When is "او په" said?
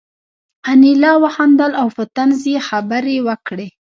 1.81-2.03